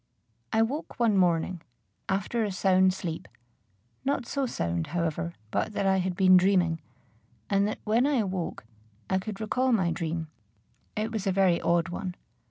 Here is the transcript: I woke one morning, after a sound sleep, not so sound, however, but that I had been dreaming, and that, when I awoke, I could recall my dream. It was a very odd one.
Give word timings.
I 0.51 0.63
woke 0.63 0.99
one 0.99 1.15
morning, 1.15 1.61
after 2.09 2.43
a 2.43 2.51
sound 2.51 2.91
sleep, 2.91 3.27
not 4.03 4.25
so 4.25 4.47
sound, 4.47 4.87
however, 4.87 5.35
but 5.51 5.73
that 5.73 5.85
I 5.85 5.97
had 5.97 6.15
been 6.15 6.37
dreaming, 6.37 6.81
and 7.51 7.67
that, 7.67 7.77
when 7.83 8.07
I 8.07 8.15
awoke, 8.15 8.65
I 9.11 9.19
could 9.19 9.39
recall 9.39 9.71
my 9.71 9.91
dream. 9.91 10.27
It 10.95 11.11
was 11.11 11.27
a 11.27 11.31
very 11.31 11.61
odd 11.61 11.89
one. 11.89 12.15